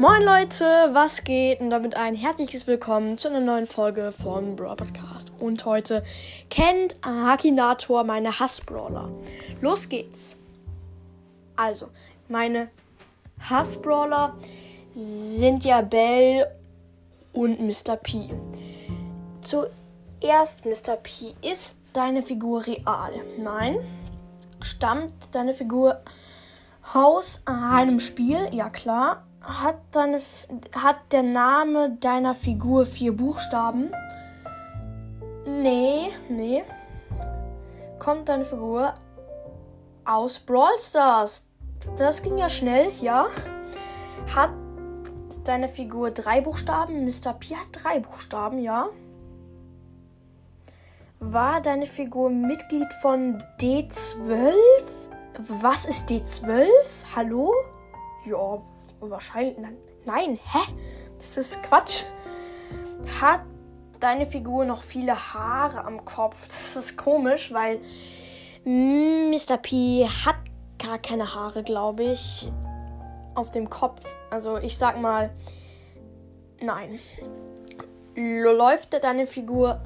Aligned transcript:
Moin 0.00 0.22
Leute, 0.22 0.90
was 0.92 1.24
geht? 1.24 1.58
Und 1.60 1.70
damit 1.70 1.96
ein 1.96 2.14
herzliches 2.14 2.68
Willkommen 2.68 3.18
zu 3.18 3.26
einer 3.26 3.40
neuen 3.40 3.66
Folge 3.66 4.12
von 4.12 4.54
Brawl 4.54 4.76
Podcast. 4.76 5.32
Und 5.40 5.64
heute 5.64 6.04
kennt 6.50 6.94
Akinator 7.02 8.04
meine 8.04 8.38
Hassbrawler. 8.38 9.10
Los 9.60 9.88
geht's. 9.88 10.36
Also, 11.56 11.88
meine 12.28 12.68
Hassbrawler 13.40 14.36
sind 14.94 15.64
ja 15.64 15.80
Bell 15.80 16.46
und 17.32 17.58
Mr. 17.58 17.96
P. 17.96 18.30
Zuerst 19.42 20.64
Mr. 20.64 20.94
P. 21.02 21.34
Ist 21.42 21.76
deine 21.92 22.22
Figur 22.22 22.64
real? 22.64 23.14
Nein. 23.36 23.80
Stammt 24.60 25.12
deine 25.32 25.54
Figur 25.54 26.02
aus 26.94 27.42
einem 27.46 27.98
Spiel? 27.98 28.48
Ja 28.52 28.70
klar. 28.70 29.24
Hat, 29.48 29.78
deine, 29.92 30.20
hat 30.74 30.98
der 31.10 31.22
Name 31.22 31.96
deiner 32.00 32.34
Figur 32.34 32.84
vier 32.84 33.16
Buchstaben? 33.16 33.90
Nee, 35.46 36.10
nee. 36.28 36.62
Kommt 37.98 38.28
deine 38.28 38.44
Figur 38.44 38.92
aus 40.04 40.38
Brawl 40.38 40.78
Stars? 40.78 41.46
Das 41.96 42.22
ging 42.22 42.36
ja 42.36 42.50
schnell, 42.50 42.92
ja. 43.00 43.28
Hat 44.34 44.50
deine 45.44 45.68
Figur 45.68 46.10
drei 46.10 46.42
Buchstaben? 46.42 47.06
Mr. 47.06 47.32
P 47.32 47.56
hat 47.56 47.68
drei 47.72 48.00
Buchstaben, 48.00 48.58
ja. 48.58 48.90
War 51.20 51.62
deine 51.62 51.86
Figur 51.86 52.28
Mitglied 52.28 52.92
von 53.00 53.42
D12? 53.58 54.52
Was 55.38 55.86
ist 55.86 56.10
D12? 56.10 56.68
Hallo? 57.16 57.54
Ja, 58.28 58.58
wahrscheinlich. 59.00 59.56
Nein, 60.04 60.38
hä? 60.52 60.72
Das 61.18 61.36
ist 61.36 61.62
Quatsch. 61.62 62.04
Hat 63.20 63.42
deine 64.00 64.26
Figur 64.26 64.64
noch 64.64 64.82
viele 64.82 65.14
Haare 65.34 65.84
am 65.84 66.04
Kopf? 66.04 66.46
Das 66.48 66.76
ist 66.76 66.96
komisch, 66.96 67.52
weil 67.52 67.80
Mr. 68.64 69.56
P 69.56 70.06
hat 70.06 70.36
gar 70.78 70.98
keine 70.98 71.34
Haare, 71.34 71.62
glaube 71.62 72.04
ich, 72.04 72.50
auf 73.34 73.50
dem 73.50 73.70
Kopf. 73.70 74.02
Also 74.30 74.58
ich 74.58 74.76
sag 74.76 75.00
mal, 75.00 75.30
nein. 76.60 77.00
Läuft 78.14 79.02
deine 79.02 79.26
Figur 79.26 79.80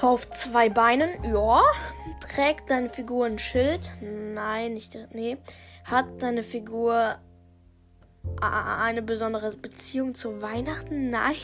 auf 0.00 0.28
zwei 0.30 0.68
Beinen? 0.68 1.10
Ja. 1.24 1.62
Trägt 2.20 2.70
deine 2.70 2.88
Figur 2.88 3.26
ein 3.26 3.38
Schild? 3.38 3.92
Nein, 4.00 4.74
nicht. 4.74 4.96
Nee. 5.12 5.36
Hat 5.84 6.06
deine 6.20 6.42
Figur 6.42 7.16
eine 8.40 9.02
besondere 9.02 9.52
Beziehung 9.56 10.14
zu 10.14 10.42
Weihnachten? 10.42 11.10
Nein. 11.10 11.36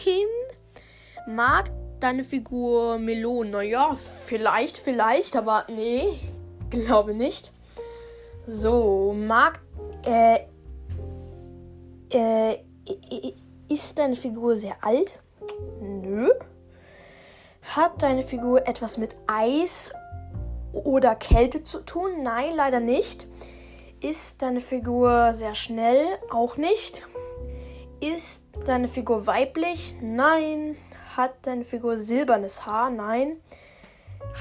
Mag 1.27 1.71
deine 2.01 2.25
Figur 2.25 2.99
Melonen? 2.99 3.53
Naja, 3.53 3.95
vielleicht, 3.95 4.79
vielleicht, 4.79 5.37
aber 5.37 5.65
nee, 5.69 6.19
glaube 6.71 7.15
nicht. 7.15 7.53
So, 8.47 9.15
mag. 9.17 9.61
Äh. 10.05 10.41
Äh. 12.11 12.59
Ist 13.69 13.99
deine 13.99 14.17
Figur 14.17 14.57
sehr 14.57 14.77
alt? 14.83 15.21
Nö. 15.81 16.31
Hat 17.61 18.03
deine 18.03 18.23
Figur 18.23 18.67
etwas 18.67 18.97
mit 18.97 19.15
Eis 19.27 19.93
oder 20.73 21.15
Kälte 21.15 21.63
zu 21.65 21.81
tun? 21.81 22.23
Nein, 22.23 22.55
leider 22.57 22.81
nicht. 22.81 23.27
Ist 24.01 24.43
deine 24.43 24.61
Figur 24.61 25.35
sehr 25.35 25.57
schnell? 25.57 26.07
Auch 26.31 26.57
nicht. 26.57 27.05
Ist 28.01 28.45
deine 28.65 28.87
Figur 28.87 29.27
weiblich? 29.27 29.97
Nein. 30.01 30.77
Hat 31.17 31.35
deine 31.43 31.65
Figur 31.65 31.99
silbernes 31.99 32.65
Haar? 32.65 32.91
Nein. 32.91 33.41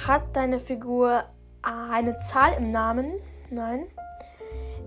Hat 0.05 0.35
deine 0.35 0.59
Figur 0.59 1.23
eine 1.63 2.19
Zahl 2.19 2.53
im 2.53 2.69
Namen? 2.71 3.13
Nein. 3.49 3.87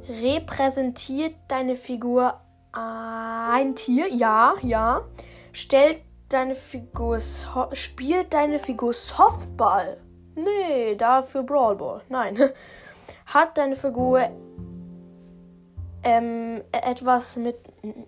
Repräsentiert 0.08 1.34
deine 1.48 1.74
Figur 1.74 2.40
ein 2.72 3.74
Tier? 3.74 4.06
Ja, 4.14 4.54
ja. 4.62 5.02
Stellt 5.52 5.98
deine 6.28 6.54
Figur 6.54 7.18
so 7.18 7.68
spielt 7.72 8.32
deine 8.34 8.60
Figur 8.60 8.92
Softball? 8.92 9.96
Nee, 10.36 10.94
dafür 10.94 11.42
Brawlball. 11.42 12.02
Nein. 12.08 12.38
Hat 13.26 13.58
deine 13.58 13.74
Figur 13.74 14.28
ähm, 16.02 16.62
etwas 16.72 17.36
mit 17.36 17.56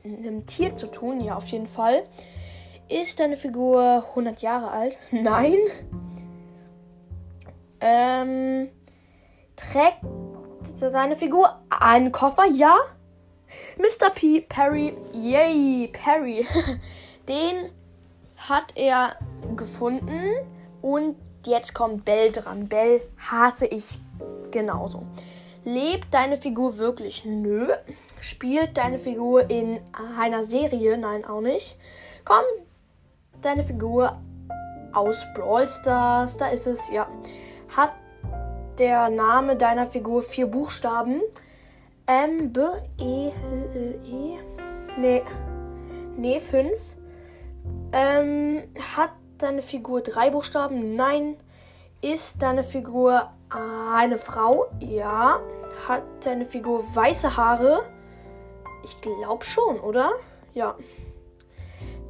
einem 0.04 0.46
Tier 0.46 0.76
zu 0.76 0.86
tun? 0.86 1.20
Ja, 1.20 1.36
auf 1.36 1.48
jeden 1.48 1.66
Fall. 1.66 2.04
Ist 2.88 3.20
deine 3.20 3.36
Figur 3.36 4.04
100 4.10 4.42
Jahre 4.42 4.70
alt? 4.70 4.98
Nein. 5.10 5.58
Ähm, 7.80 8.68
trägt 9.56 9.98
deine 10.80 11.16
Figur 11.16 11.60
einen 11.70 12.12
Koffer? 12.12 12.44
Ja. 12.46 12.76
Mr. 13.76 14.10
P. 14.10 14.40
Perry. 14.40 14.94
Yay, 15.12 15.88
Perry. 15.92 16.46
Den 17.28 17.70
hat 18.36 18.72
er 18.74 19.16
gefunden 19.56 20.22
und 20.80 21.16
jetzt 21.46 21.74
kommt 21.74 22.04
Bell 22.04 22.32
dran. 22.32 22.68
Bell 22.68 23.00
hasse 23.18 23.66
ich 23.66 23.98
genauso. 24.50 25.04
Lebt 25.64 26.12
deine 26.12 26.36
Figur 26.36 26.78
wirklich? 26.78 27.24
Nö. 27.24 27.68
Spielt 28.20 28.76
deine 28.76 28.98
Figur 28.98 29.48
in 29.48 29.80
einer 30.18 30.42
Serie? 30.42 30.98
Nein, 30.98 31.24
auch 31.24 31.40
nicht. 31.40 31.78
Kommt 32.24 32.66
deine 33.40 33.62
Figur 33.62 34.20
aus 34.92 35.24
Brawl 35.34 35.68
Stars? 35.68 36.36
Da 36.36 36.48
ist 36.48 36.66
es, 36.66 36.90
ja. 36.90 37.06
Hat 37.76 37.92
der 38.78 39.08
Name 39.08 39.56
deiner 39.56 39.86
Figur 39.86 40.22
vier 40.22 40.46
Buchstaben? 40.46 41.20
M, 42.06 42.52
B, 42.52 42.60
E, 42.98 43.28
L, 43.28 44.00
E? 44.04 44.38
Nee. 44.98 45.22
Nee, 46.16 46.40
fünf. 46.40 46.80
Ähm, 47.92 48.62
hat 48.96 49.10
deine 49.38 49.62
Figur 49.62 50.00
drei 50.00 50.30
Buchstaben? 50.30 50.96
Nein. 50.96 51.36
Ist 52.04 52.42
deine 52.42 52.64
Figur 52.64 53.30
eine 53.48 54.18
Frau? 54.18 54.66
Ja. 54.80 55.38
Hat 55.86 56.02
deine 56.24 56.44
Figur 56.44 56.82
weiße 56.92 57.36
Haare? 57.36 57.84
Ich 58.82 59.00
glaube 59.00 59.44
schon, 59.44 59.78
oder? 59.78 60.10
Ja. 60.52 60.74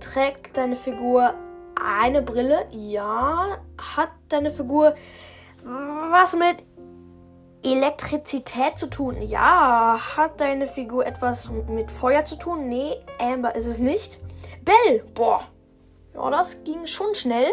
Trägt 0.01 0.57
deine 0.57 0.77
Figur 0.77 1.35
eine 1.79 2.23
Brille? 2.23 2.67
Ja. 2.71 3.59
Hat 3.77 4.09
deine 4.31 4.51
Figur 4.51 4.95
was 5.63 6.35
mit 6.37 6.65
Elektrizität 7.63 8.79
zu 8.79 8.89
tun? 8.89 9.21
Ja. 9.21 9.99
Hat 10.17 10.41
deine 10.41 10.69
Figur 10.69 11.05
etwas 11.05 11.51
mit 11.69 11.91
Feuer 11.91 12.25
zu 12.25 12.37
tun? 12.37 12.67
Nee, 12.67 12.95
Amber 13.19 13.55
ist 13.55 13.67
es 13.67 13.79
nicht. 13.79 14.21
Bell, 14.65 15.05
boah. 15.13 15.43
Ja, 16.15 16.31
das 16.31 16.65
ging 16.65 16.87
schon 16.87 17.15
schnell. 17.15 17.51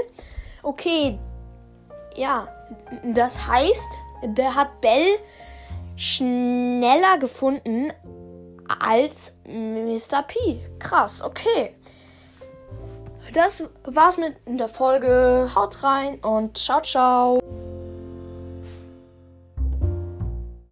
Okay. 0.63 1.19
Ja, 2.15 2.47
das 3.03 3.47
heißt, 3.47 3.89
der 4.23 4.55
hat 4.55 4.81
Bell 4.81 5.17
schneller 5.95 7.17
gefunden 7.17 7.91
als 8.79 9.35
Mr. 9.45 10.23
P. 10.23 10.61
Krass, 10.79 11.21
okay. 11.21 11.75
Das 13.33 13.63
war's 13.83 14.17
mit 14.17 14.35
der 14.47 14.67
Folge. 14.67 15.51
Haut 15.53 15.83
rein 15.83 16.19
und 16.21 16.57
ciao, 16.57 16.81
ciao. 16.81 17.39